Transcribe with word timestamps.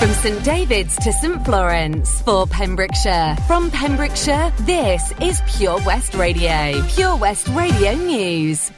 From 0.00 0.12
St 0.12 0.42
David's 0.42 0.96
to 0.96 1.12
St 1.12 1.44
Florence 1.44 2.22
for 2.22 2.46
Pembrokeshire. 2.46 3.36
From 3.46 3.70
Pembrokeshire, 3.70 4.50
this 4.60 5.12
is 5.20 5.42
Pure 5.58 5.82
West 5.84 6.14
Radio. 6.14 6.82
Pure 6.88 7.16
West 7.16 7.48
Radio 7.48 7.92
News. 7.96 8.72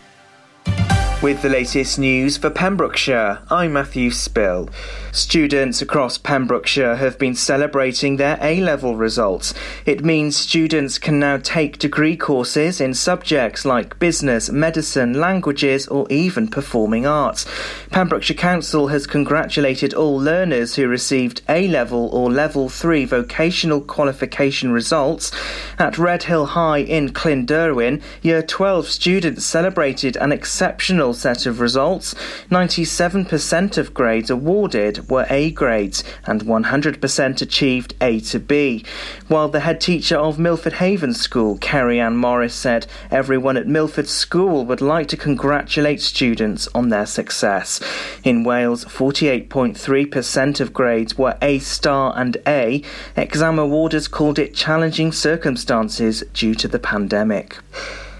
With 1.22 1.40
the 1.40 1.48
latest 1.48 2.00
news 2.00 2.36
for 2.36 2.50
Pembrokeshire, 2.50 3.38
I'm 3.48 3.74
Matthew 3.74 4.10
Spill. 4.10 4.68
Students 5.12 5.80
across 5.80 6.18
Pembrokeshire 6.18 6.96
have 6.96 7.16
been 7.16 7.36
celebrating 7.36 8.16
their 8.16 8.38
A 8.42 8.60
level 8.60 8.96
results. 8.96 9.54
It 9.86 10.04
means 10.04 10.36
students 10.36 10.98
can 10.98 11.20
now 11.20 11.36
take 11.36 11.78
degree 11.78 12.16
courses 12.16 12.80
in 12.80 12.92
subjects 12.94 13.64
like 13.64 14.00
business, 14.00 14.50
medicine, 14.50 15.12
languages, 15.12 15.86
or 15.86 16.10
even 16.10 16.48
performing 16.48 17.06
arts. 17.06 17.46
Pembrokeshire 17.90 18.36
Council 18.36 18.88
has 18.88 19.06
congratulated 19.06 19.94
all 19.94 20.16
learners 20.16 20.74
who 20.74 20.88
received 20.88 21.42
A 21.48 21.68
level 21.68 22.08
or 22.08 22.32
level 22.32 22.68
3 22.68 23.04
vocational 23.04 23.80
qualification 23.80 24.72
results. 24.72 25.30
At 25.78 25.98
Redhill 25.98 26.46
High 26.46 26.78
in 26.78 27.10
Clynderwen, 27.10 28.02
Year 28.22 28.42
12 28.42 28.88
students 28.88 29.44
celebrated 29.44 30.16
an 30.16 30.32
exceptional 30.32 31.11
set 31.14 31.46
of 31.46 31.60
results, 31.60 32.14
97% 32.50 33.78
of 33.78 33.94
grades 33.94 34.30
awarded 34.30 35.08
were 35.10 35.26
A 35.30 35.50
grades 35.50 36.04
and 36.26 36.42
100% 36.42 37.42
achieved 37.42 37.94
A 38.00 38.20
to 38.20 38.38
B. 38.38 38.84
While 39.28 39.48
the 39.48 39.60
head 39.60 39.80
teacher 39.80 40.16
of 40.16 40.38
Milford 40.38 40.74
Haven 40.74 41.14
School, 41.14 41.58
Kerry 41.58 42.00
Ann 42.00 42.16
Morris, 42.16 42.54
said 42.54 42.86
everyone 43.10 43.56
at 43.56 43.66
Milford 43.66 44.08
School 44.08 44.64
would 44.66 44.80
like 44.80 45.08
to 45.08 45.16
congratulate 45.16 46.00
students 46.00 46.68
on 46.74 46.88
their 46.88 47.06
success. 47.06 47.80
In 48.24 48.44
Wales, 48.44 48.84
48.3% 48.84 50.60
of 50.60 50.72
grades 50.72 51.18
were 51.18 51.36
A 51.42 51.58
star 51.58 52.12
and 52.16 52.36
A. 52.46 52.82
Exam 53.16 53.56
awarders 53.56 54.10
called 54.10 54.38
it 54.38 54.54
challenging 54.54 55.12
circumstances 55.12 56.22
due 56.32 56.54
to 56.54 56.68
the 56.68 56.78
pandemic. 56.78 57.58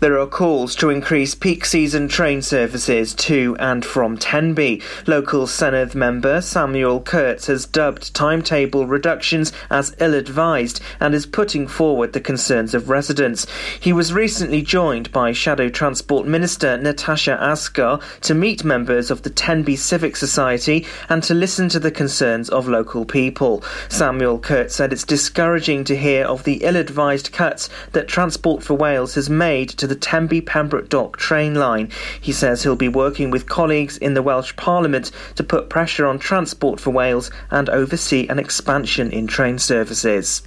There 0.03 0.19
are 0.19 0.27
calls 0.27 0.75
to 0.77 0.91
increase 0.91 1.37
peak 1.37 1.65
season 1.65 2.09
train 2.09 2.43
services 2.43 3.15
to 3.15 3.57
and 3.61 3.85
from 3.85 4.19
Tenby. 4.19 4.83
Local 5.07 5.47
Senedd 5.47 5.95
member 5.95 6.41
Samuel 6.41 6.99
Kurtz 6.99 7.47
has 7.47 7.67
dubbed 7.67 8.13
timetable 8.13 8.89
reductions 8.89 9.53
as 9.71 9.95
ill 10.01 10.15
advised 10.15 10.81
and 10.99 11.15
is 11.15 11.25
putting 11.25 11.69
forward 11.69 12.15
the 12.15 12.21
concerns 12.21 12.75
of 12.75 12.91
residents. 12.91 13.47
He 13.79 13.93
was 13.93 14.13
recently 14.13 14.61
joined 14.61 15.13
by 15.13 15.31
Shadow 15.31 15.69
Transport 15.69 16.27
Minister 16.27 16.77
Natasha 16.77 17.39
Asghar 17.41 18.01
to 18.23 18.35
meet 18.35 18.65
members 18.65 19.09
of 19.09 19.23
the 19.23 19.31
Tenby 19.31 19.77
Civic 19.77 20.17
Society 20.17 20.85
and 21.09 21.23
to 21.23 21.33
listen 21.33 21.69
to 21.69 21.79
the 21.79 21.93
concerns 21.93 22.49
of 22.49 22.67
local 22.67 23.05
people. 23.05 23.63
Samuel 23.89 24.41
Kurtz 24.41 24.75
said 24.75 24.93
it's 24.93 25.05
discouraging 25.05 25.85
to 25.85 25.97
hear 25.97 26.25
of 26.25 26.43
the 26.43 26.65
ill 26.65 26.75
advised 26.75 27.31
cuts 27.31 27.69
that 27.93 28.09
Transport 28.09 28.65
for 28.65 28.75
Wales 28.75 29.15
has 29.15 29.31
made 29.31 29.69
to 29.69 29.92
the 29.92 29.92
Tenby 29.95 30.41
Pembroke 30.41 30.89
Dock 30.89 31.17
train 31.17 31.55
line. 31.55 31.91
He 32.21 32.33
says 32.33 32.63
he'll 32.63 32.77
be 32.77 32.89
working 32.89 33.31
with 33.31 33.49
colleagues 33.49 33.97
in 33.99 34.15
the 34.15 34.23
Welsh 34.23 34.55
Parliament 34.57 35.11
to 35.37 35.45
put 35.45 35.69
pressure 35.69 36.07
on 36.07 36.19
Transport 36.19 36.81
for 36.81 36.91
Wales 36.91 37.31
and 37.51 37.69
oversee 37.69 38.27
an 38.29 38.39
expansion 38.39 39.11
in 39.11 39.27
train 39.27 39.59
services. 39.59 40.43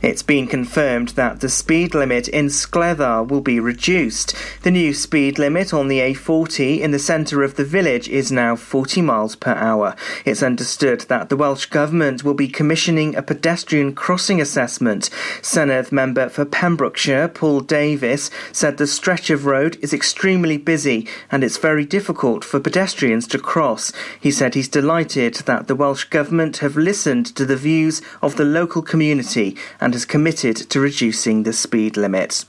It's 0.00 0.22
been 0.22 0.46
confirmed 0.46 1.08
that 1.10 1.40
the 1.40 1.48
speed 1.48 1.92
limit 1.92 2.28
in 2.28 2.46
Scleddau 2.46 3.28
will 3.28 3.40
be 3.40 3.58
reduced. 3.58 4.32
The 4.62 4.70
new 4.70 4.94
speed 4.94 5.40
limit 5.40 5.74
on 5.74 5.88
the 5.88 5.98
A40 5.98 6.78
in 6.78 6.92
the 6.92 7.00
centre 7.00 7.42
of 7.42 7.56
the 7.56 7.64
village 7.64 8.08
is 8.08 8.30
now 8.30 8.54
40 8.54 9.02
miles 9.02 9.34
per 9.34 9.54
hour. 9.54 9.96
It's 10.24 10.42
understood 10.42 11.00
that 11.08 11.30
the 11.30 11.36
Welsh 11.36 11.66
Government 11.66 12.22
will 12.22 12.34
be 12.34 12.46
commissioning 12.46 13.16
a 13.16 13.22
pedestrian 13.22 13.92
crossing 13.92 14.40
assessment. 14.40 15.10
Senedd 15.42 15.90
member 15.90 16.28
for 16.28 16.44
Pembrokeshire, 16.44 17.26
Paul 17.26 17.60
Davies, 17.60 18.30
said 18.52 18.76
the 18.76 18.86
stretch 18.86 19.30
of 19.30 19.46
road 19.46 19.78
is 19.82 19.92
extremely 19.92 20.58
busy 20.58 21.08
and 21.30 21.42
it's 21.42 21.58
very 21.58 21.84
difficult 21.84 22.44
for 22.44 22.60
pedestrians 22.60 23.26
to 23.26 23.38
cross. 23.38 23.92
He 24.20 24.30
said 24.30 24.54
he's 24.54 24.68
delighted 24.68 25.34
that 25.46 25.66
the 25.66 25.74
Welsh 25.74 26.04
Government 26.04 26.58
have 26.58 26.76
listened 26.76 27.26
to 27.34 27.44
the 27.44 27.56
views 27.56 28.00
of 28.22 28.36
the 28.36 28.44
local 28.44 28.82
community 28.82 29.56
and 29.80 29.87
and 29.88 29.94
has 29.94 30.04
committed 30.04 30.54
to 30.54 30.80
reducing 30.80 31.44
the 31.44 31.52
speed 31.54 31.96
limit. 31.96 32.44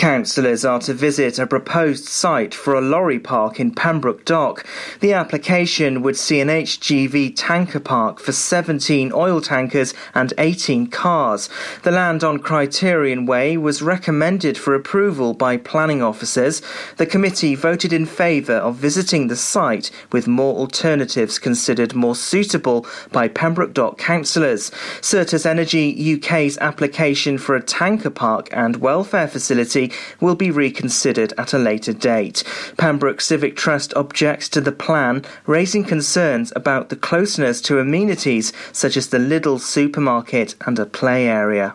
Councillors 0.00 0.64
are 0.64 0.78
to 0.78 0.94
visit 0.94 1.38
a 1.38 1.46
proposed 1.46 2.06
site 2.06 2.54
for 2.54 2.72
a 2.72 2.80
lorry 2.80 3.18
park 3.18 3.60
in 3.60 3.70
Pembroke 3.70 4.24
Dock. 4.24 4.64
The 5.00 5.12
application 5.12 6.00
would 6.00 6.16
see 6.16 6.40
an 6.40 6.48
HGV 6.48 7.34
tanker 7.36 7.80
park 7.80 8.18
for 8.18 8.32
17 8.32 9.12
oil 9.12 9.42
tankers 9.42 9.92
and 10.14 10.32
18 10.38 10.86
cars. 10.86 11.50
The 11.82 11.90
land 11.90 12.24
on 12.24 12.38
Criterion 12.38 13.26
Way 13.26 13.58
was 13.58 13.82
recommended 13.82 14.56
for 14.56 14.74
approval 14.74 15.34
by 15.34 15.58
planning 15.58 16.00
officers. 16.02 16.62
The 16.96 17.04
committee 17.04 17.54
voted 17.54 17.92
in 17.92 18.06
favour 18.06 18.54
of 18.54 18.76
visiting 18.76 19.28
the 19.28 19.36
site 19.36 19.90
with 20.12 20.26
more 20.26 20.56
alternatives 20.56 21.38
considered 21.38 21.94
more 21.94 22.16
suitable 22.16 22.86
by 23.12 23.28
Pembroke 23.28 23.74
Dock 23.74 23.98
councillors. 23.98 24.70
Certas 25.02 25.44
Energy 25.44 26.14
UK's 26.14 26.56
application 26.56 27.36
for 27.36 27.54
a 27.54 27.62
tanker 27.62 28.08
park 28.08 28.48
and 28.50 28.76
welfare 28.76 29.28
facility 29.28 29.89
will 30.20 30.34
be 30.34 30.50
reconsidered 30.50 31.32
at 31.38 31.52
a 31.52 31.58
later 31.58 31.92
date. 31.92 32.44
Pembroke 32.76 33.20
Civic 33.20 33.56
Trust 33.56 33.94
objects 33.94 34.48
to 34.50 34.60
the 34.60 34.72
plan, 34.72 35.24
raising 35.46 35.84
concerns 35.84 36.52
about 36.56 36.88
the 36.88 36.96
closeness 36.96 37.60
to 37.62 37.78
amenities 37.78 38.52
such 38.72 38.96
as 38.96 39.08
the 39.08 39.18
Lidl 39.18 39.60
supermarket 39.60 40.54
and 40.66 40.78
a 40.78 40.86
play 40.86 41.26
area. 41.26 41.74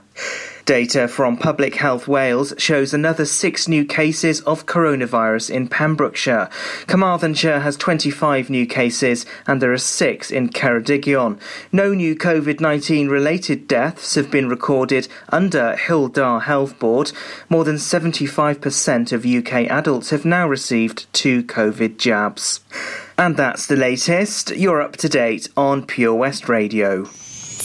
Data 0.65 1.07
from 1.07 1.37
Public 1.37 1.75
Health 1.75 2.07
Wales 2.07 2.51
shows 2.57 2.91
another 2.91 3.23
six 3.23 3.67
new 3.67 3.85
cases 3.85 4.41
of 4.41 4.65
coronavirus 4.65 5.51
in 5.51 5.67
Pembrokeshire. 5.67 6.49
Carmarthenshire 6.87 7.59
has 7.59 7.77
25 7.77 8.49
new 8.49 8.65
cases 8.65 9.27
and 9.45 9.61
there 9.61 9.71
are 9.71 9.77
six 9.77 10.31
in 10.31 10.49
Ceredigion. 10.49 11.39
No 11.71 11.93
new 11.93 12.15
COVID 12.15 12.59
19 12.59 13.09
related 13.09 13.67
deaths 13.67 14.15
have 14.15 14.31
been 14.31 14.49
recorded 14.49 15.07
under 15.29 15.75
Dda 15.77 16.41
Health 16.41 16.79
Board. 16.79 17.11
More 17.47 17.63
than 17.63 17.75
75% 17.75 19.11
of 19.11 19.23
UK 19.23 19.69
adults 19.69 20.09
have 20.09 20.25
now 20.25 20.47
received 20.47 21.05
two 21.13 21.43
COVID 21.43 21.97
jabs. 21.97 22.61
And 23.19 23.37
that's 23.37 23.67
the 23.67 23.75
latest. 23.75 24.49
You're 24.49 24.81
up 24.81 24.97
to 24.97 25.09
date 25.09 25.47
on 25.55 25.85
Pure 25.85 26.15
West 26.15 26.49
Radio. 26.49 27.07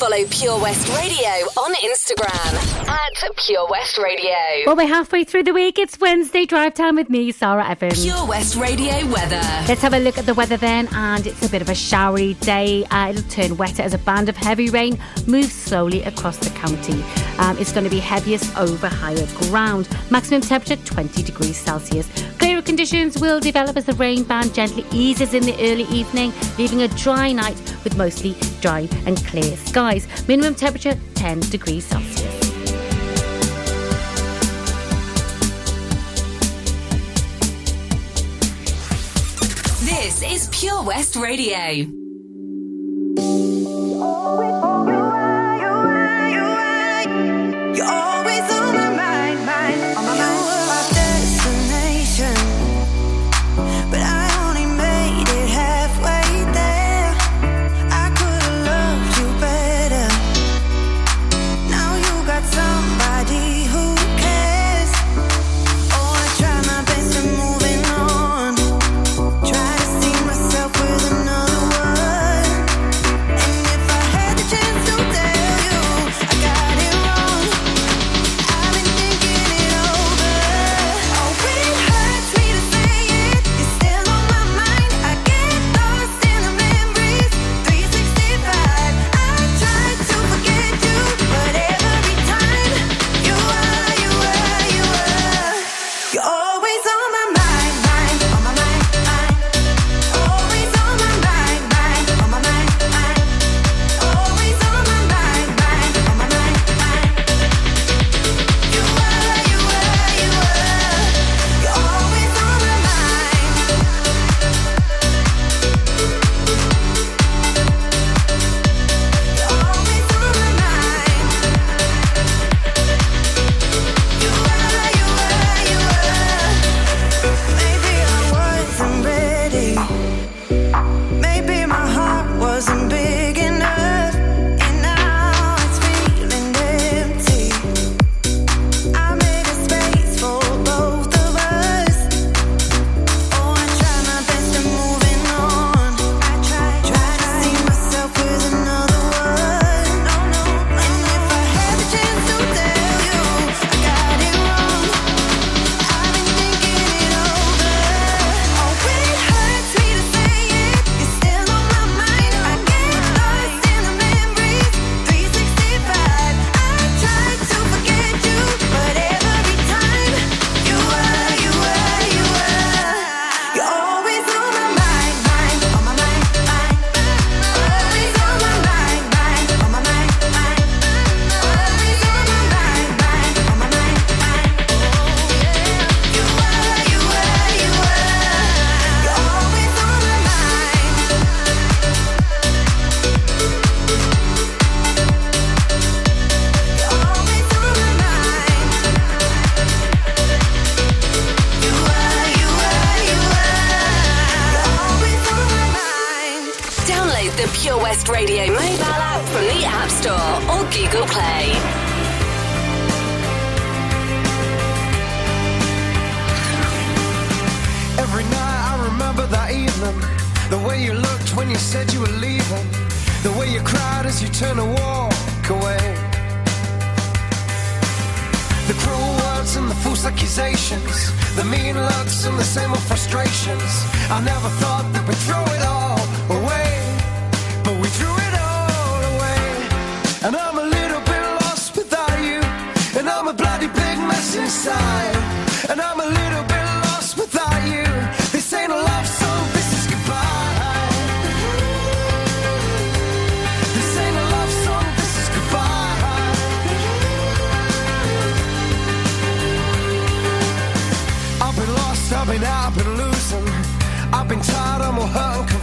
Follow 0.01 0.25
Pure 0.31 0.63
West 0.63 0.89
Radio 0.97 1.29
on 1.59 1.75
Instagram 1.75 2.89
at 2.89 3.37
Pure 3.37 3.69
West 3.69 3.99
Radio. 3.99 4.33
Well, 4.65 4.75
we're 4.75 4.89
halfway 4.89 5.25
through 5.25 5.43
the 5.43 5.53
week. 5.53 5.79
It's 5.79 6.01
Wednesday 6.01 6.47
drive 6.47 6.73
time 6.73 6.97
with 6.97 7.11
me, 7.11 7.31
Sara 7.33 7.69
Evans. 7.69 8.03
Pure 8.03 8.27
West 8.27 8.57
Radio 8.57 9.07
weather. 9.09 9.43
Let's 9.69 9.83
have 9.83 9.93
a 9.93 9.99
look 9.99 10.17
at 10.17 10.25
the 10.25 10.33
weather 10.33 10.57
then, 10.57 10.89
and 10.93 11.27
it's 11.27 11.45
a 11.47 11.51
bit 11.51 11.61
of 11.61 11.69
a 11.69 11.75
showery 11.75 12.33
day. 12.41 12.87
Uh, 12.87 13.11
it'll 13.11 13.29
turn 13.29 13.59
wetter 13.59 13.83
as 13.83 13.93
a 13.93 13.99
band 13.99 14.31
of 14.31 14.39
heavy 14.39 14.71
rain 14.71 14.99
moves 15.27 15.53
slowly 15.53 16.03
across 16.05 16.39
the 16.39 16.49
county. 16.59 17.03
Um, 17.39 17.59
it's 17.59 17.71
going 17.71 17.85
to 17.85 17.91
be 17.91 18.01
heaviest 18.01 18.57
over 18.57 18.89
higher 18.89 19.27
ground. 19.51 19.87
Maximum 20.11 20.41
temperature 20.41 20.83
20 20.83 21.23
degrees 21.23 21.59
Celsius. 21.59 22.09
Clearer 22.39 22.63
conditions 22.63 23.21
will 23.21 23.39
develop 23.39 23.77
as 23.77 23.85
the 23.85 23.93
rain 23.95 24.23
band 24.23 24.55
gently 24.55 24.87
eases 24.93 25.35
in 25.35 25.43
the 25.43 25.55
early 25.57 25.85
evening, 25.85 26.33
leaving 26.57 26.81
a 26.81 26.89
dry 26.89 27.33
night 27.33 27.57
with 27.85 27.99
mostly 27.99 28.33
dry 28.61 28.89
and 29.07 29.17
clear 29.27 29.57
skies. 29.57 30.07
Minimum 30.29 30.55
temperature 30.55 30.99
10 31.15 31.41
degrees 31.41 31.85
Celsius. 31.85 32.41
This 39.81 40.23
is 40.23 40.49
Pure 40.53 40.85
West 40.85 41.17
Radio. 41.17 41.87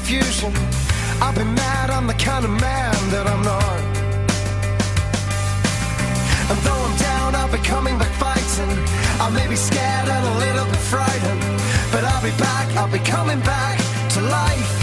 Confusion. 0.07 0.53
I've 1.21 1.35
been 1.35 1.53
mad, 1.53 1.89
I'm 1.89 2.07
the 2.07 2.13
kind 2.13 2.45
of 2.45 2.51
man 2.51 2.95
that 3.11 3.27
I'm 3.27 3.43
not. 3.43 3.79
And 6.49 6.57
though 6.63 6.81
I'm 6.87 6.95
down, 6.95 7.35
I'll 7.35 7.51
be 7.51 7.57
coming 7.59 7.97
back 7.99 8.13
fighting. 8.15 8.71
I 9.19 9.27
may 9.35 9.47
be 9.49 9.57
scared 9.57 10.07
and 10.07 10.23
a 10.33 10.35
little 10.45 10.65
bit 10.71 10.83
frightened, 10.93 11.43
but 11.91 12.05
I'll 12.05 12.23
be 12.23 12.31
back, 12.39 12.67
I'll 12.79 12.91
be 12.99 13.03
coming 13.03 13.41
back 13.41 13.75
to 14.15 14.21
life. 14.21 14.75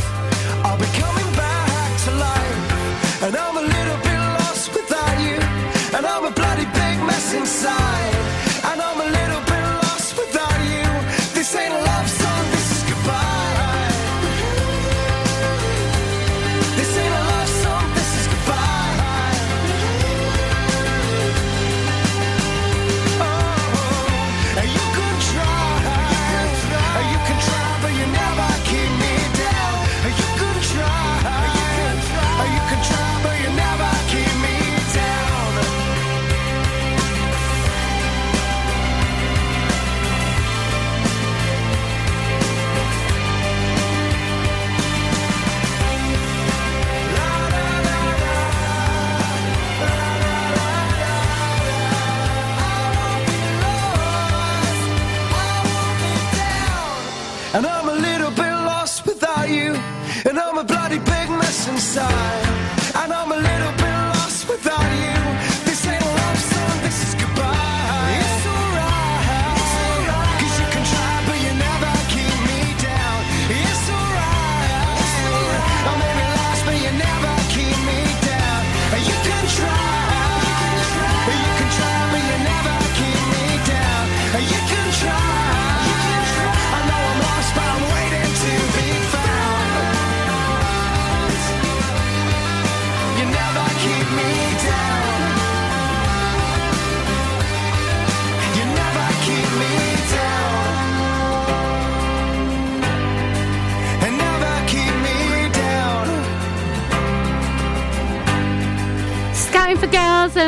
I'll 0.60 0.76
be 0.76 0.90
coming 0.92 1.30
back 1.40 1.90
to 2.04 2.10
life. 2.28 2.60
And 3.24 3.32
I'm 3.34 3.56
a 3.56 3.66
little 3.76 4.00
bit 4.04 4.20
lost 4.36 4.74
without 4.76 5.16
you, 5.24 5.40
and 5.96 6.04
I'm 6.04 6.24
a 6.26 6.32
bloody 6.32 6.68
big 6.76 6.96
mess 7.08 7.32
inside. 7.32 8.44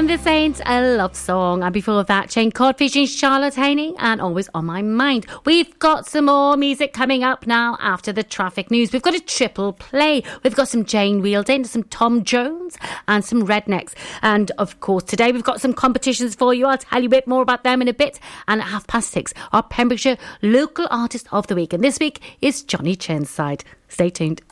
This 0.04 0.26
ain't 0.26 0.60
a 0.66 0.96
love 0.96 1.16
song. 1.16 1.62
And 1.62 1.72
before 1.72 2.04
that, 2.04 2.28
Jane 2.28 2.52
Cod 2.52 2.76
featuring 2.76 3.06
Charlotte 3.06 3.54
Haney, 3.54 3.94
and 3.98 4.20
always 4.20 4.50
on 4.52 4.66
my 4.66 4.82
mind. 4.82 5.24
We've 5.46 5.78
got 5.78 6.06
some 6.06 6.26
more 6.26 6.54
music 6.58 6.92
coming 6.92 7.24
up 7.24 7.46
now 7.46 7.78
after 7.80 8.12
the 8.12 8.22
traffic 8.22 8.70
news. 8.70 8.92
We've 8.92 9.00
got 9.00 9.14
a 9.14 9.20
triple 9.20 9.72
play. 9.72 10.22
We've 10.42 10.54
got 10.54 10.68
some 10.68 10.84
Jane 10.84 11.22
Wheeldon, 11.22 11.64
some 11.64 11.84
Tom 11.84 12.24
Jones, 12.24 12.76
and 13.08 13.24
some 13.24 13.46
Rednecks. 13.46 13.94
And 14.20 14.50
of 14.58 14.80
course, 14.80 15.04
today 15.04 15.32
we've 15.32 15.42
got 15.42 15.62
some 15.62 15.72
competitions 15.72 16.34
for 16.34 16.52
you. 16.52 16.66
I'll 16.66 16.76
tell 16.76 17.00
you 17.00 17.06
a 17.06 17.10
bit 17.10 17.26
more 17.26 17.40
about 17.40 17.64
them 17.64 17.80
in 17.80 17.88
a 17.88 17.94
bit. 17.94 18.20
And 18.48 18.60
at 18.60 18.66
half 18.66 18.86
past 18.86 19.10
six, 19.10 19.32
our 19.54 19.62
Pembrokeshire 19.62 20.18
Local 20.42 20.86
Artist 20.90 21.26
of 21.32 21.46
the 21.46 21.54
Week. 21.54 21.72
And 21.72 21.82
this 21.82 21.98
week 21.98 22.20
is 22.42 22.62
Johnny 22.62 22.96
Chirnside. 22.96 23.62
Stay 23.88 24.10
tuned. 24.10 24.42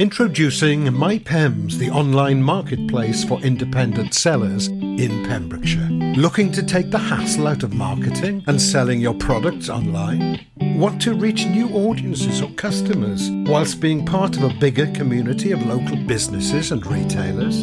Introducing 0.00 0.86
MyPems, 0.86 1.74
the 1.74 1.88
online 1.88 2.42
marketplace 2.42 3.22
for 3.22 3.40
independent 3.42 4.12
sellers 4.12 4.66
in 4.66 5.24
Pembrokeshire. 5.24 5.88
Looking 6.16 6.50
to 6.50 6.64
take 6.64 6.90
the 6.90 6.98
hassle 6.98 7.46
out 7.46 7.62
of 7.62 7.74
marketing 7.74 8.42
and 8.48 8.60
selling 8.60 9.00
your 9.00 9.14
products 9.14 9.68
online? 9.68 10.44
Want 10.56 11.00
to 11.02 11.14
reach 11.14 11.46
new 11.46 11.68
audiences 11.68 12.42
or 12.42 12.50
customers 12.50 13.30
whilst 13.48 13.80
being 13.80 14.04
part 14.04 14.36
of 14.36 14.42
a 14.42 14.54
bigger 14.54 14.90
community 14.92 15.52
of 15.52 15.64
local 15.64 15.96
businesses 15.96 16.72
and 16.72 16.84
retailers? 16.84 17.62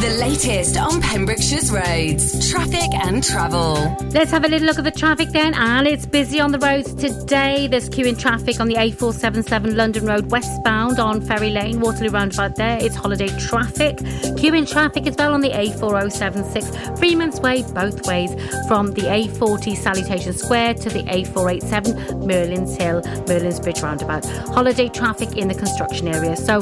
The 0.00 0.16
latest 0.20 0.76
on 0.76 1.02
Pembrokeshire's 1.02 1.72
roads, 1.72 2.48
traffic 2.48 2.94
and 2.94 3.20
travel. 3.20 3.96
Let's 4.12 4.30
have 4.30 4.44
a 4.44 4.48
little 4.48 4.68
look 4.68 4.78
at 4.78 4.84
the 4.84 4.92
traffic 4.92 5.30
then. 5.30 5.54
And 5.54 5.88
it's 5.88 6.06
busy 6.06 6.38
on 6.38 6.52
the 6.52 6.58
roads 6.60 6.94
today. 6.94 7.66
There's 7.66 7.90
queuing 7.90 8.16
traffic 8.16 8.60
on 8.60 8.68
the 8.68 8.76
A477 8.76 9.74
London 9.74 10.06
Road 10.06 10.30
westbound 10.30 11.00
on 11.00 11.20
Ferry 11.20 11.50
Lane, 11.50 11.80
Waterloo 11.80 12.10
Roundabout 12.10 12.54
there. 12.54 12.78
It's 12.80 12.94
holiday 12.94 13.26
traffic. 13.40 13.96
Queuing 14.38 14.70
traffic 14.70 15.08
as 15.08 15.16
well 15.16 15.34
on 15.34 15.40
the 15.40 15.50
A4076 15.50 16.96
Freeman's 17.00 17.40
Way 17.40 17.64
both 17.74 18.06
ways 18.06 18.30
from 18.68 18.92
the 18.92 19.02
A40 19.02 19.76
Salutation 19.76 20.32
Square 20.32 20.74
to 20.74 20.90
the 20.90 21.02
A487 21.02 22.24
Merlin's 22.24 22.76
Hill, 22.76 23.02
Merlin's 23.26 23.58
Bridge 23.58 23.80
Roundabout. 23.80 24.24
Holiday 24.24 24.88
traffic 24.88 25.36
in 25.36 25.48
the 25.48 25.54
construction 25.54 26.06
area. 26.06 26.36
So 26.36 26.60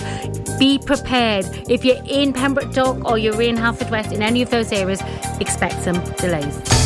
be 0.59 0.79
prepared. 0.79 1.45
If 1.69 1.85
you're 1.85 2.03
in 2.07 2.33
Pembroke 2.33 2.73
Dock 2.73 3.05
or 3.05 3.19
you're 3.19 3.26
in 3.33 3.57
Haverfordwest, 3.57 4.13
in 4.13 4.23
any 4.23 4.43
of 4.43 4.51
those 4.51 4.73
areas, 4.73 5.01
expect 5.41 5.83
some 5.83 6.01
delays. 6.17 6.86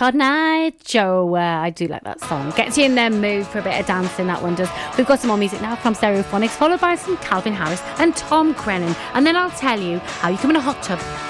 called 0.00 0.14
Night 0.14 0.82
Joe. 0.82 1.36
Uh, 1.36 1.60
I 1.60 1.68
do 1.68 1.86
like 1.86 2.04
that 2.04 2.20
song. 2.22 2.52
Gets 2.52 2.78
you 2.78 2.86
in 2.86 2.94
their 2.94 3.10
mood 3.10 3.46
for 3.46 3.58
a 3.58 3.62
bit 3.62 3.78
of 3.78 3.84
dancing, 3.84 4.28
that 4.28 4.40
one 4.42 4.54
does. 4.54 4.70
We've 4.96 5.06
got 5.06 5.20
some 5.20 5.28
more 5.28 5.36
music 5.36 5.60
now 5.60 5.76
from 5.76 5.94
Stereophonics, 5.94 6.52
followed 6.52 6.80
by 6.80 6.94
some 6.94 7.18
Calvin 7.18 7.52
Harris 7.52 7.82
and 7.98 8.16
Tom 8.16 8.54
Grennan. 8.54 8.96
And 9.12 9.26
then 9.26 9.36
I'll 9.36 9.50
tell 9.50 9.78
you 9.78 9.98
how 9.98 10.30
you 10.30 10.38
come 10.38 10.48
in 10.48 10.56
a 10.56 10.60
hot 10.60 10.82
tub 10.82 11.29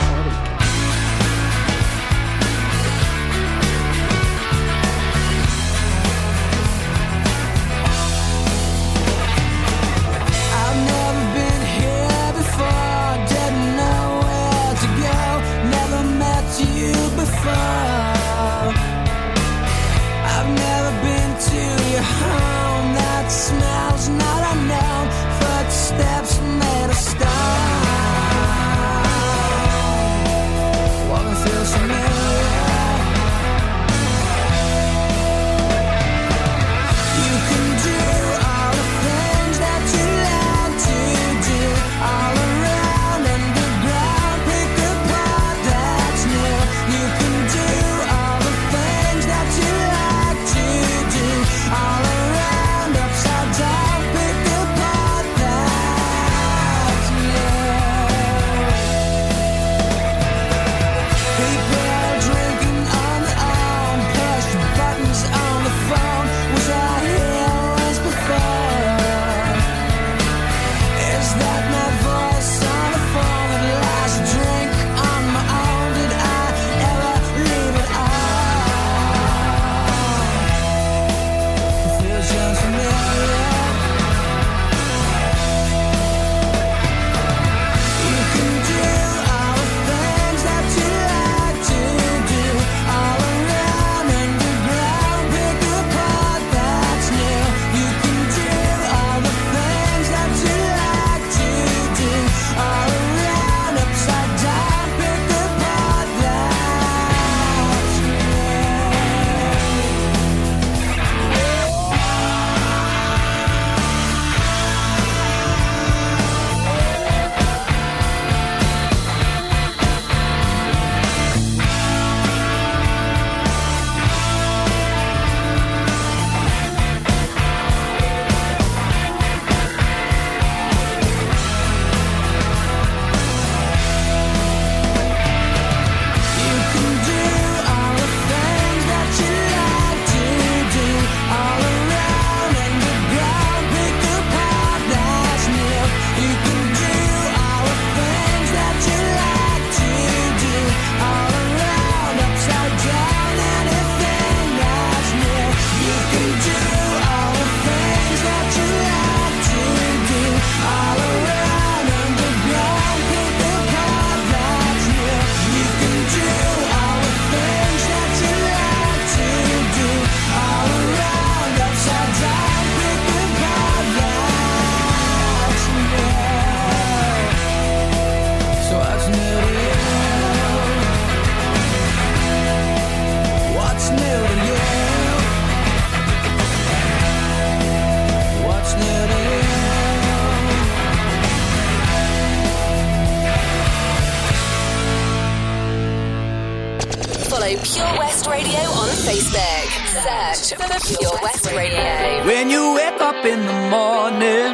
follow 197.40 197.56
Pure 197.62 197.98
West 197.98 198.26
Radio 198.26 198.60
on 198.82 198.88
Facebook. 199.08 199.66
Search 200.04 200.60
for 200.60 200.96
Pure 200.96 201.18
West 201.22 201.46
Radio. 201.52 202.24
When 202.26 202.50
you 202.50 202.74
wake 202.74 203.00
up 203.00 203.24
in 203.24 203.46
the 203.46 203.58
morning 203.70 204.52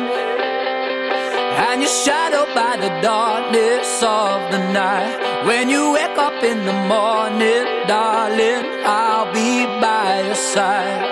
and 1.66 1.82
you're 1.82 1.90
shadowed 2.04 2.54
by 2.54 2.76
the 2.76 2.90
darkness 3.00 4.02
of 4.02 4.52
the 4.52 4.58
night. 4.72 5.46
When 5.46 5.68
you 5.68 5.92
wake 5.92 6.18
up 6.18 6.42
in 6.44 6.64
the 6.64 6.78
morning, 6.94 7.64
darling, 7.88 8.64
I'll 8.84 9.32
be 9.32 9.64
by 9.80 10.22
your 10.26 10.34
side. 10.34 11.02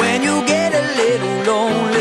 When 0.00 0.22
you 0.22 0.46
get 0.46 0.74
a 0.74 0.84
little 1.00 1.54
lonely 1.54 1.95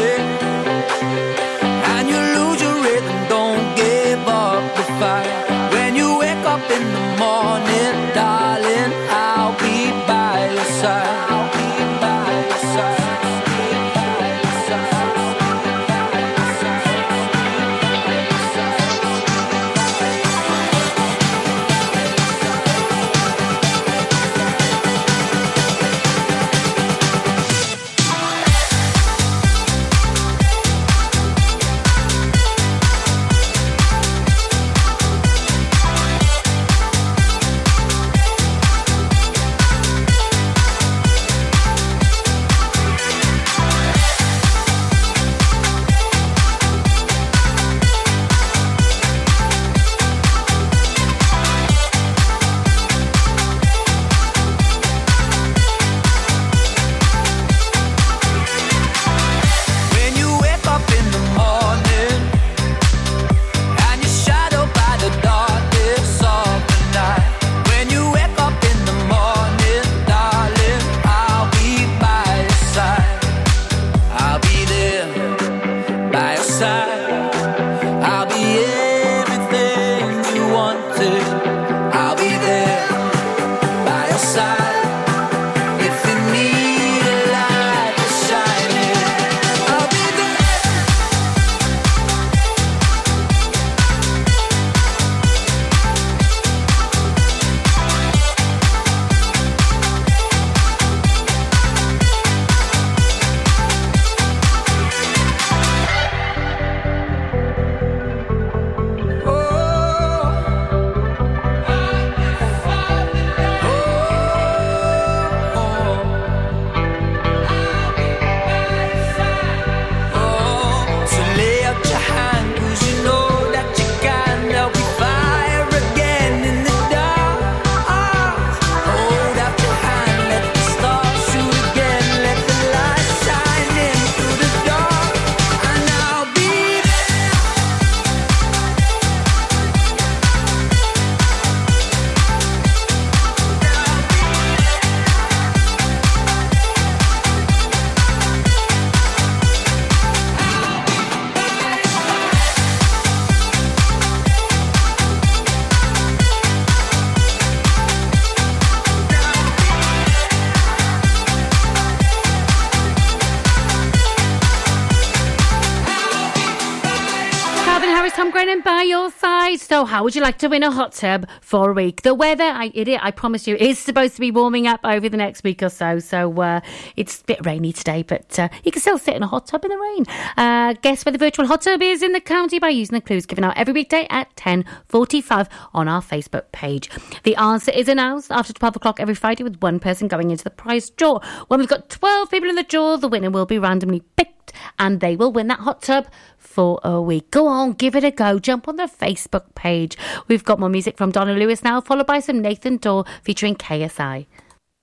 How 169.85 170.03
would 170.03 170.15
you 170.15 170.21
like 170.21 170.37
to 170.39 170.47
win 170.47 170.63
a 170.63 170.71
hot 170.71 170.93
tub 170.93 171.27
for 171.41 171.71
a 171.71 171.73
week? 171.73 172.01
The 172.01 172.13
weather, 172.13 172.43
I, 172.43 172.71
it, 172.73 172.87
I 173.01 173.11
promise 173.11 173.47
you, 173.47 173.55
is 173.55 173.79
supposed 173.79 174.15
to 174.15 174.21
be 174.21 174.31
warming 174.31 174.67
up 174.67 174.79
over 174.83 175.09
the 175.09 175.17
next 175.17 175.43
week 175.43 175.61
or 175.63 175.69
so. 175.69 175.99
So, 175.99 176.41
uh, 176.41 176.61
it's 176.95 177.21
a 177.21 177.23
bit 177.25 177.45
rainy 177.45 177.71
today, 177.71 178.03
but 178.03 178.37
uh, 178.37 178.49
you 178.63 178.71
can 178.71 178.81
still 178.81 178.97
sit 178.97 179.15
in 179.15 179.23
a 179.23 179.27
hot 179.27 179.47
tub 179.47 179.63
in 179.65 179.71
the 179.71 179.77
rain. 179.77 180.05
Uh, 180.37 180.73
guess 180.81 181.05
where 181.05 181.11
the 181.11 181.17
virtual 181.17 181.47
hot 181.47 181.61
tub 181.61 181.81
is 181.81 182.01
in 182.01 182.11
the 182.11 182.21
county 182.21 182.59
by 182.59 182.69
using 182.69 182.93
the 182.93 183.01
clues 183.01 183.25
given 183.25 183.43
out 183.43 183.57
every 183.57 183.73
weekday 183.73 184.07
at 184.09 184.35
10.45 184.35 185.47
on 185.73 185.87
our 185.87 186.01
Facebook 186.01 186.51
page. 186.51 186.89
The 187.23 187.35
answer 187.35 187.71
is 187.71 187.87
announced 187.87 188.31
after 188.31 188.53
12 188.53 188.77
o'clock 188.77 188.99
every 188.99 189.15
Friday 189.15 189.43
with 189.43 189.61
one 189.61 189.79
person 189.79 190.07
going 190.07 190.31
into 190.31 190.43
the 190.43 190.49
prize 190.49 190.89
draw. 190.89 191.19
When 191.47 191.59
we've 191.59 191.69
got 191.69 191.89
12 191.89 192.29
people 192.29 192.49
in 192.49 192.55
the 192.55 192.63
draw, 192.63 192.97
the 192.97 193.07
winner 193.07 193.29
will 193.29 193.45
be 193.45 193.59
randomly 193.59 194.01
picked 194.17 194.53
and 194.79 194.99
they 194.99 195.15
will 195.15 195.31
win 195.31 195.47
that 195.47 195.59
hot 195.59 195.81
tub 195.81 196.07
for 196.55 196.79
a 196.83 197.01
week. 197.01 197.29
Go 197.31 197.47
on, 197.47 197.73
give 197.73 197.95
it 197.97 198.05
a 198.05 198.11
go. 198.11 198.39
Jump 198.39 198.69
on 198.69 198.77
the 198.77 198.83
Facebook 198.87 199.53
page. 199.55 199.97
We've 200.29 200.45
got 200.45 200.57
more 200.57 200.69
music 200.69 200.97
from 200.97 201.11
Donna 201.11 201.33
Lewis 201.33 201.63
now, 201.63 201.81
followed 201.81 202.07
by 202.07 202.21
some 202.21 202.41
Nathan 202.41 202.77
Dawe 202.77 203.03
featuring 203.23 203.55
KSI. 203.55 204.25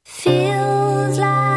Feels 0.05 1.19
like 1.19 1.52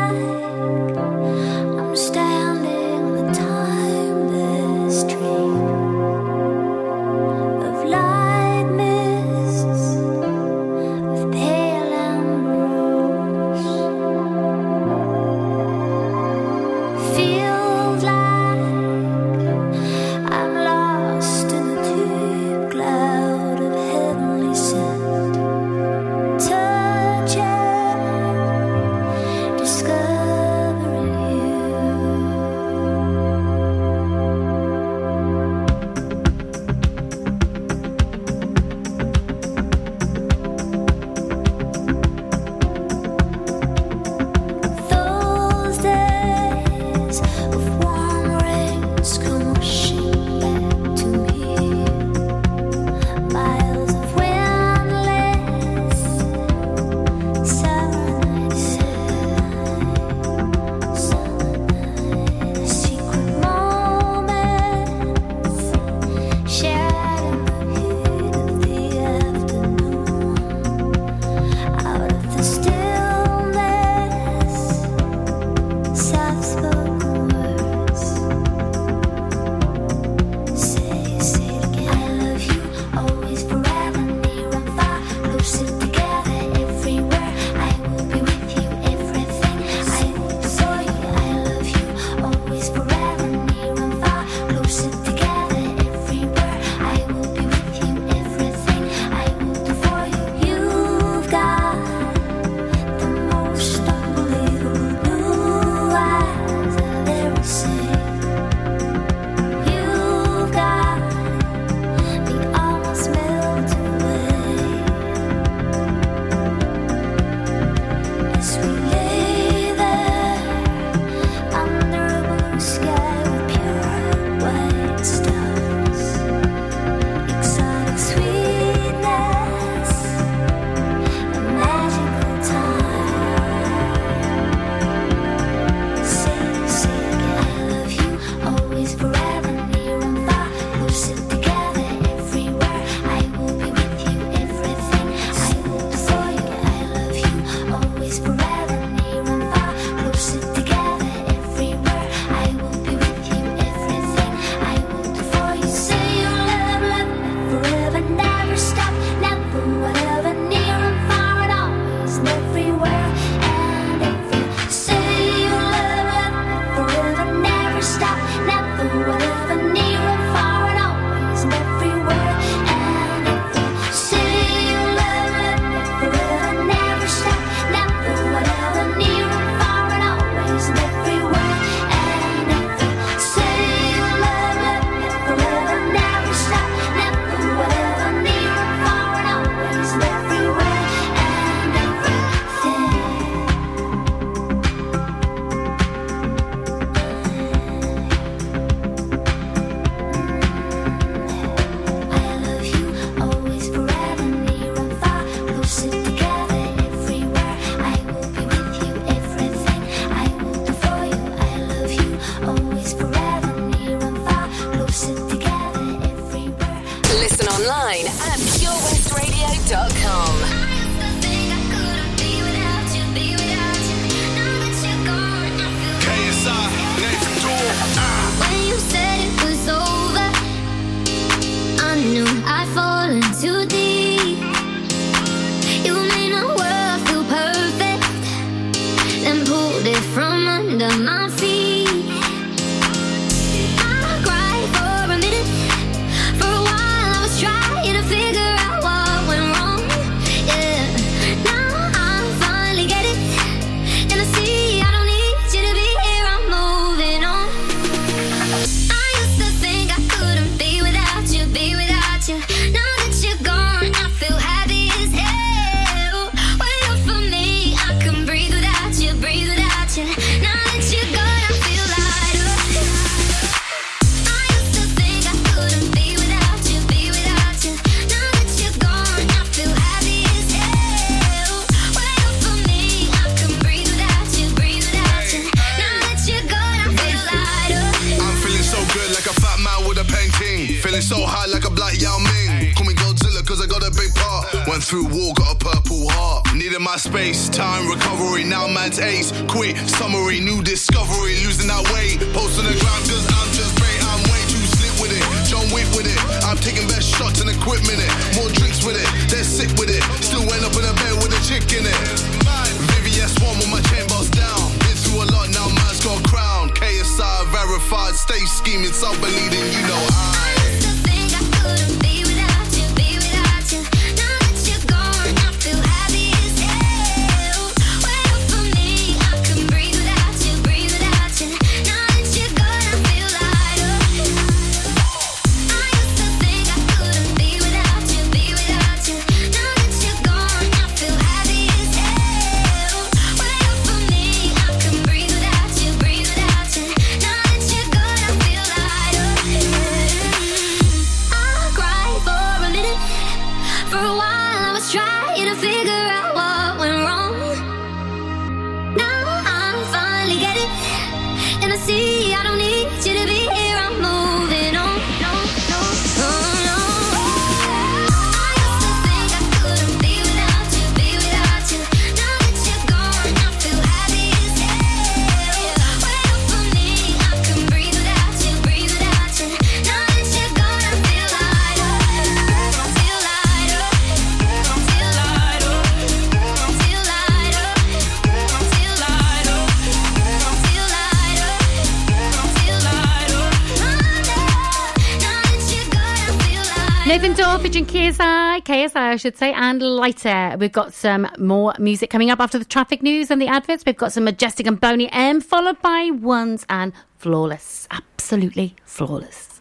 should 399.25 399.37
say, 399.39 399.53
and 399.53 399.81
Lighter. 399.81 400.55
We've 400.59 400.71
got 400.71 400.93
some 400.93 401.27
more 401.39 401.73
music 401.79 402.11
coming 402.11 402.29
up 402.29 402.39
after 402.39 402.59
the 402.59 402.65
traffic 402.65 403.01
news 403.01 403.31
and 403.31 403.41
the 403.41 403.47
adverts. 403.47 403.83
We've 403.83 403.97
got 403.97 404.13
some 404.13 404.23
Majestic 404.23 404.67
and 404.67 404.79
Boney 404.79 405.11
M, 405.11 405.41
followed 405.41 405.81
by 405.81 406.11
Ones 406.11 406.63
and 406.69 406.93
Flawless. 407.17 407.87
Absolutely 407.89 408.75
flawless. 408.83 409.59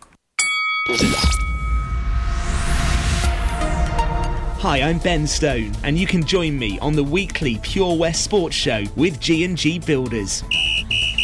Hi, 4.60 4.82
I'm 4.82 4.98
Ben 4.98 5.26
Stone, 5.26 5.72
and 5.82 5.96
you 5.96 6.06
can 6.06 6.22
join 6.22 6.58
me 6.58 6.78
on 6.80 6.94
the 6.94 7.04
weekly 7.04 7.58
Pure 7.62 7.96
West 7.96 8.22
Sports 8.22 8.54
Show 8.54 8.84
with 8.96 9.18
G&G 9.18 9.78
Builders. 9.78 10.44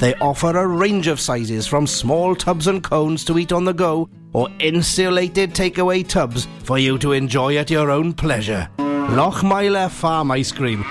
They 0.00 0.14
offer 0.16 0.56
a 0.56 0.66
range 0.66 1.06
of 1.06 1.20
sizes 1.20 1.66
from 1.66 1.86
small 1.86 2.34
tubs 2.34 2.66
and 2.66 2.82
cones 2.82 3.24
to 3.26 3.38
eat 3.38 3.52
on 3.52 3.64
the 3.64 3.72
go 3.72 4.08
or 4.32 4.48
insulated 4.58 5.54
takeaway 5.54 6.06
tubs 6.06 6.48
for 6.64 6.78
you 6.78 6.98
to 6.98 7.12
enjoy 7.12 7.56
at 7.56 7.70
your 7.70 7.90
own 7.90 8.12
pleasure. 8.12 8.68
Lochmeyler 8.78 9.90
Farm 9.90 10.30
Ice 10.32 10.50
Cream. 10.50 10.84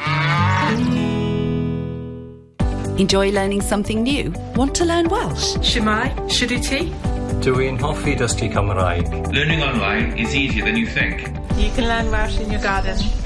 Enjoy 2.98 3.32
learning 3.32 3.62
something 3.62 4.04
new? 4.04 4.32
Want 4.56 4.76
to 4.76 4.86
learn 4.86 5.10
Welsh? 5.10 5.56
Shwmae, 5.58 6.16
Shuduti. 6.30 6.94
Dwi'n 7.42 7.80
hoffi 7.80 8.16
dysgu 8.16 8.52
Cymraeg. 8.54 9.10
Learning 9.34 9.64
online 9.64 10.18
is 10.18 10.36
easier 10.36 10.64
than 10.64 10.78
you 10.78 10.86
think. 10.88 11.28
You 11.58 11.72
can 11.72 11.88
learn 11.88 12.12
Welsh 12.12 12.40
in 12.40 12.52
your 12.52 12.62
garden. 12.62 13.23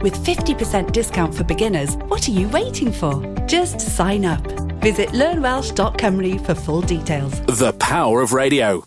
With 0.00 0.14
50% 0.24 0.92
discount 0.92 1.34
for 1.34 1.42
beginners, 1.42 1.96
what 2.06 2.28
are 2.28 2.32
you 2.32 2.48
waiting 2.50 2.92
for? 2.92 3.20
Just 3.46 3.80
sign 3.80 4.24
up. 4.24 4.46
Visit 4.80 5.08
learnwelsh.cymru 5.08 6.46
for 6.46 6.54
full 6.54 6.82
details. 6.82 7.40
The 7.42 7.72
power 7.80 8.20
of 8.20 8.32
radio. 8.32 8.84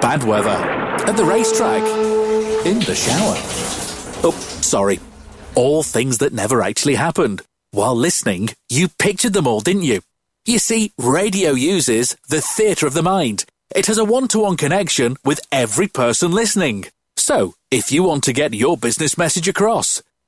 Bad 0.00 0.22
weather. 0.22 0.50
At 0.50 1.16
the 1.16 1.24
racetrack. 1.24 1.82
In 2.64 2.78
the 2.78 2.94
shower. 2.94 3.34
Oh, 4.24 4.30
sorry. 4.60 5.00
All 5.56 5.82
things 5.82 6.18
that 6.18 6.32
never 6.32 6.62
actually 6.62 6.94
happened. 6.94 7.42
While 7.72 7.96
listening, 7.96 8.50
you 8.68 8.86
pictured 8.88 9.32
them 9.32 9.48
all, 9.48 9.60
didn't 9.60 9.82
you? 9.82 10.02
You 10.44 10.60
see, 10.60 10.92
radio 10.96 11.50
uses 11.52 12.16
the 12.28 12.40
theatre 12.40 12.86
of 12.86 12.94
the 12.94 13.02
mind. 13.02 13.46
It 13.74 13.86
has 13.86 13.98
a 13.98 14.04
one 14.04 14.28
to 14.28 14.38
one 14.40 14.56
connection 14.56 15.16
with 15.24 15.40
every 15.50 15.88
person 15.88 16.30
listening. 16.30 16.84
So, 17.16 17.54
if 17.72 17.90
you 17.90 18.04
want 18.04 18.22
to 18.24 18.32
get 18.32 18.54
your 18.54 18.76
business 18.76 19.18
message 19.18 19.48
across, 19.48 20.02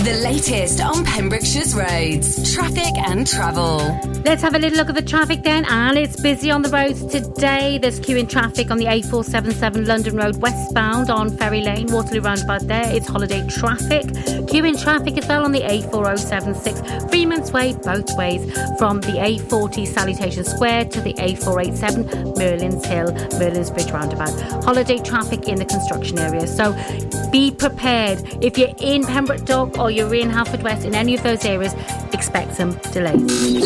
The 0.00 0.18
latest 0.24 0.80
on 0.80 1.04
Pembrokeshire's 1.04 1.74
roads, 1.74 2.54
traffic 2.54 2.96
and 2.96 3.26
travel. 3.26 3.76
Let's 4.24 4.40
have 4.40 4.54
a 4.54 4.58
little 4.58 4.78
look 4.78 4.88
at 4.88 4.94
the 4.94 5.02
traffic 5.02 5.42
then, 5.42 5.66
and 5.66 5.98
it's 5.98 6.18
busy 6.18 6.50
on 6.50 6.62
the 6.62 6.70
roads 6.70 7.04
today. 7.04 7.76
There's 7.76 8.00
queuing 8.00 8.26
traffic 8.26 8.70
on 8.70 8.78
the 8.78 8.86
A477 8.86 9.86
London 9.86 10.16
Road 10.16 10.36
westbound 10.36 11.10
on 11.10 11.36
Ferry 11.36 11.60
Lane, 11.60 11.86
Waterloo 11.88 12.22
roundabout 12.22 12.66
there. 12.66 12.84
It's 12.86 13.06
holiday 13.06 13.46
traffic. 13.46 14.06
Queuing 14.48 14.82
traffic 14.82 15.18
as 15.18 15.28
well 15.28 15.44
on 15.44 15.52
the 15.52 15.60
A4076 15.60 17.10
Freeman's 17.10 17.52
Way 17.52 17.74
both 17.74 18.16
ways 18.16 18.42
from 18.78 19.02
the 19.02 19.12
A40 19.12 19.86
Salutation 19.86 20.44
Square 20.44 20.86
to 20.86 21.00
the 21.02 21.12
A487 21.14 22.38
Merlin's 22.38 22.86
Hill, 22.86 23.12
Merlin's 23.38 23.70
Bridge 23.70 23.90
roundabout. 23.90 24.32
Holiday 24.64 24.98
traffic 24.98 25.46
in 25.46 25.58
the 25.58 25.66
construction 25.66 26.18
area. 26.18 26.46
So 26.46 26.72
be 27.30 27.50
prepared. 27.50 28.20
If 28.42 28.58
you're 28.58 28.74
in 28.80 29.04
Pembroke 29.04 29.44
Dock 29.44 29.78
or 29.78 29.90
you're 29.90 29.99
in 30.08 30.30
Haverfordwest 30.30 30.84
in 30.84 30.94
any 30.94 31.14
of 31.14 31.22
those 31.22 31.44
areas, 31.44 31.74
expect 32.12 32.54
some 32.54 32.72
delays. 32.92 33.20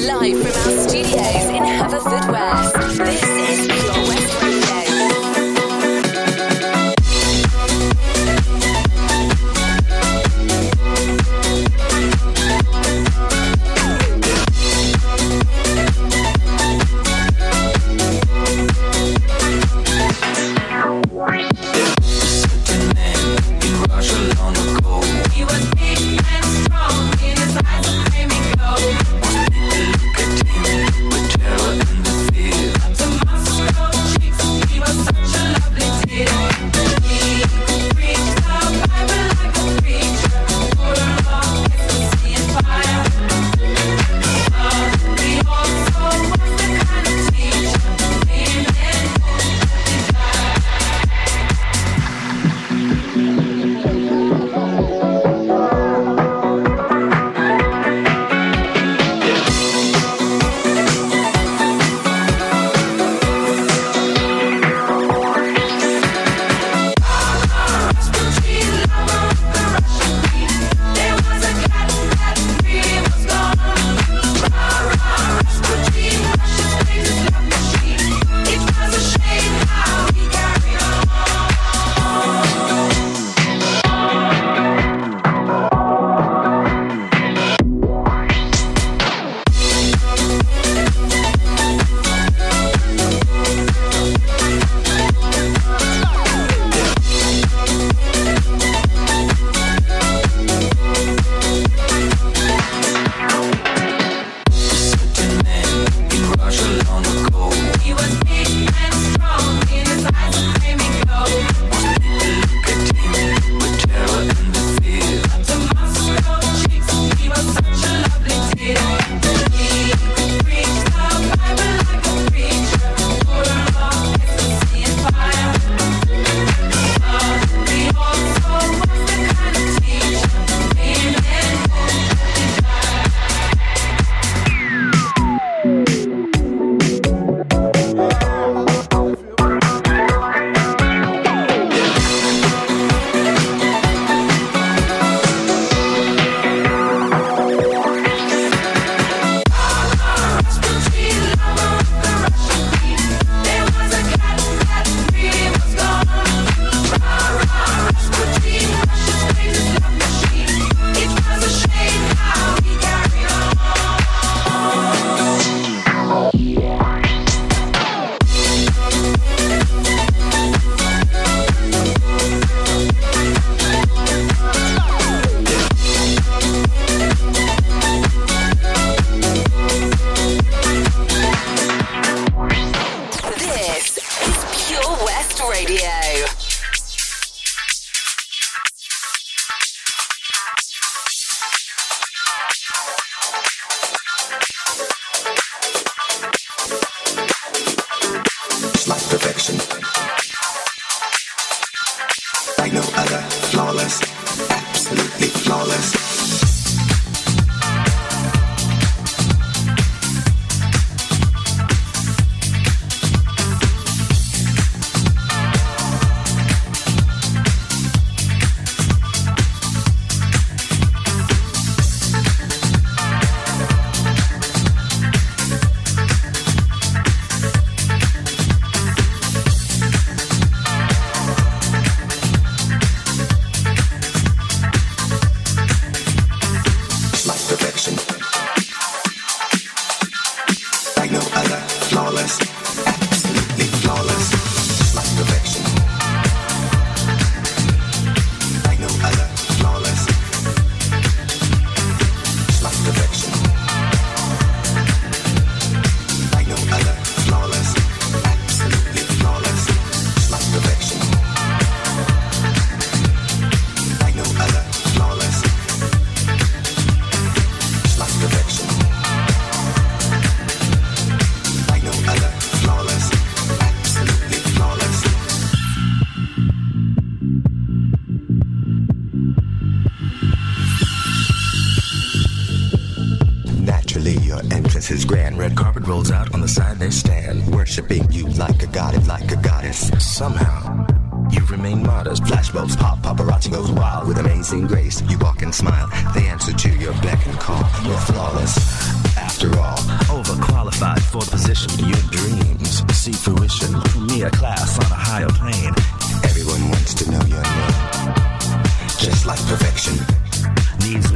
Live 0.07 0.39
from 0.43 0.73
our 0.73 0.89
studios 0.89 1.47
in 1.49 1.63
Haverfordwest, 1.63 2.97
this 2.99 3.23
is 3.23 3.67
Pure 3.67 4.09
West 4.09 4.43
Radio. 4.43 4.64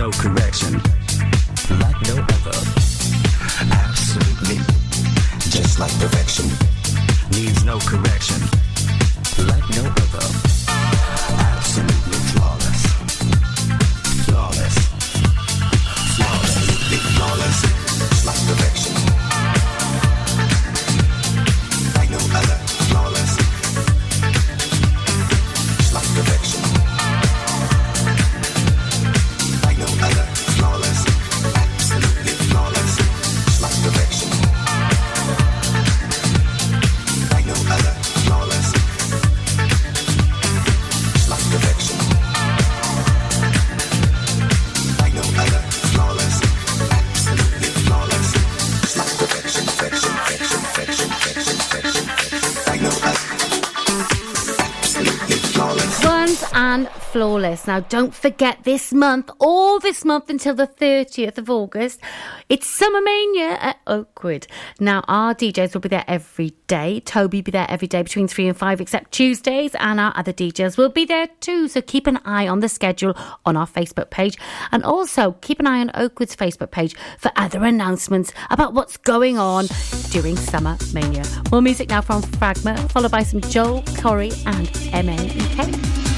no 0.09 0.19
correction, 0.23 0.73
like 1.81 2.01
no 2.07 2.17
other. 2.17 2.59
Absolutely, 3.71 4.57
just 5.51 5.79
like 5.79 5.93
perfection, 5.99 6.47
needs 7.33 7.63
no 7.65 7.79
correction, 7.81 8.41
like 9.47 9.69
no 9.71 9.85
other. 9.85 10.27
Absolutely. 10.69 11.97
Now, 57.49 57.80
don't 57.80 58.14
forget 58.14 58.64
this 58.64 58.92
month, 58.92 59.30
all 59.38 59.80
this 59.80 60.05
month 60.05 60.28
until 60.28 60.55
the 60.55 60.66
30th 60.66 61.38
of 61.38 61.49
August, 61.49 61.99
it's 62.51 62.66
Summer 62.68 63.01
Mania 63.01 63.57
at 63.59 63.78
Oakwood. 63.86 64.46
Now, 64.78 65.03
our 65.09 65.34
DJs 65.34 65.72
will 65.72 65.80
be 65.80 65.88
there 65.88 66.05
every 66.07 66.53
day. 66.66 67.01
Toby 67.01 67.38
will 67.38 67.44
be 67.44 67.51
there 67.51 67.66
every 67.70 67.88
day 67.88 68.03
between 68.03 68.28
3 68.28 68.49
and 68.49 68.57
5, 68.57 68.82
except 68.82 69.12
Tuesdays, 69.12 69.74
and 69.76 69.99
our 69.99 70.12
other 70.14 70.32
DJs 70.32 70.76
will 70.76 70.90
be 70.90 71.07
there 71.07 71.28
too. 71.40 71.68
So 71.68 71.80
keep 71.80 72.07
an 72.07 72.18
eye 72.26 72.46
on 72.46 72.61
the 72.61 72.68
schedule 72.68 73.16
on 73.46 73.57
our 73.57 73.66
Facebook 73.66 74.11
page, 74.11 74.36
and 74.70 74.84
also 74.84 75.32
keep 75.40 75.59
an 75.59 75.66
eye 75.66 75.80
on 75.80 75.90
Oakwood's 75.94 76.36
Facebook 76.36 76.70
page 76.70 76.94
for 77.18 77.32
other 77.36 77.64
announcements 77.64 78.30
about 78.51 78.74
what's 78.74 78.99
going 78.99 79.38
on 79.38 79.68
during 80.11 80.36
Summer 80.36 80.76
Mania. 80.92 81.24
More 81.51 81.62
music 81.62 81.88
now 81.88 82.03
from 82.03 82.20
Fragma, 82.20 82.90
followed 82.92 83.11
by 83.11 83.22
some 83.22 83.40
Joel, 83.40 83.82
Corry, 83.82 84.32
and 84.46 84.66
MNEK. 84.92 86.18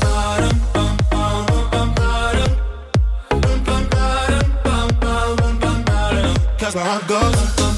Cause 6.71 6.75
my 6.75 6.89
heart 6.89 7.05
goes. 7.05 7.70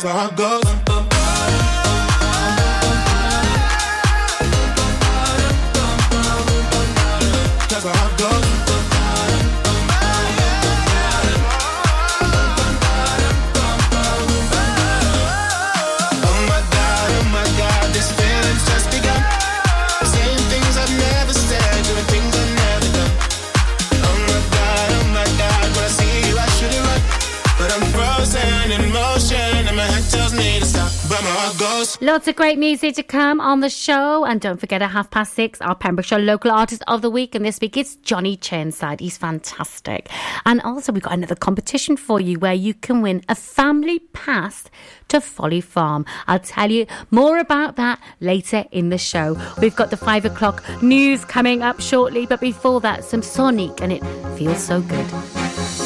Can't. 0.00 0.04
Cause 0.04 0.04
my 0.04 0.52
heart 0.52 0.67
Lots 32.08 32.26
of 32.26 32.36
great 32.36 32.58
music 32.58 32.94
to 32.94 33.02
come 33.02 33.38
on 33.38 33.60
the 33.60 33.68
show. 33.68 34.24
And 34.24 34.40
don't 34.40 34.58
forget 34.58 34.80
at 34.80 34.92
half 34.92 35.10
past 35.10 35.34
six, 35.34 35.60
our 35.60 35.74
Pembrokeshire 35.74 36.18
Local 36.18 36.50
Artist 36.50 36.82
of 36.86 37.02
the 37.02 37.10
Week. 37.10 37.34
And 37.34 37.44
this 37.44 37.60
week 37.60 37.76
it's 37.76 37.96
Johnny 37.96 38.34
Churnside. 38.34 39.00
He's 39.00 39.18
fantastic. 39.18 40.08
And 40.46 40.62
also, 40.62 40.90
we've 40.90 41.02
got 41.02 41.12
another 41.12 41.34
competition 41.34 41.98
for 41.98 42.18
you 42.18 42.38
where 42.38 42.54
you 42.54 42.72
can 42.72 43.02
win 43.02 43.22
a 43.28 43.34
family 43.34 43.98
pass 44.14 44.70
to 45.08 45.20
Folly 45.20 45.60
Farm. 45.60 46.06
I'll 46.26 46.38
tell 46.38 46.70
you 46.70 46.86
more 47.10 47.38
about 47.38 47.76
that 47.76 48.00
later 48.20 48.64
in 48.70 48.88
the 48.88 48.96
show. 48.96 49.38
We've 49.60 49.76
got 49.76 49.90
the 49.90 49.98
five 49.98 50.24
o'clock 50.24 50.64
news 50.80 51.26
coming 51.26 51.60
up 51.60 51.78
shortly. 51.78 52.24
But 52.24 52.40
before 52.40 52.80
that, 52.80 53.04
some 53.04 53.20
Sonique, 53.20 53.82
and 53.82 53.92
it 53.92 54.02
feels 54.38 54.64
so 54.64 54.80
good. 54.80 55.06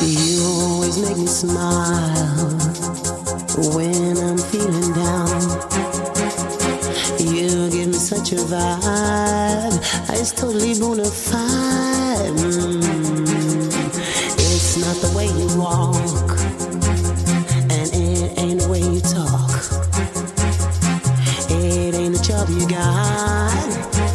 You 0.00 0.40
always 0.44 1.02
make 1.02 1.18
me 1.18 1.26
smile 1.26 2.58
when 3.74 4.16
I'm 4.18 4.38
feeling 4.38 4.92
down. 4.92 5.01
Vibe, 8.52 10.20
it's 10.20 10.32
totally 10.32 10.78
bona 10.78 11.04
fide. 11.04 12.36
Mm. 12.36 12.82
It's 14.38 14.76
not 14.76 14.96
the 15.04 15.10
way 15.16 15.26
you 15.40 15.48
walk, 15.58 16.38
and 17.72 17.88
it 17.94 18.38
ain't 18.38 18.60
the 18.60 18.68
way 18.68 18.80
you 18.80 19.00
talk. 19.00 19.50
It 21.50 21.94
ain't 21.94 22.14
the 22.16 22.22
job 22.22 22.48
you 22.50 22.68
got 22.68 23.62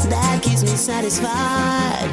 that 0.09 0.43
keeps 0.43 0.63
me 0.63 0.69
satisfied. 0.69 2.09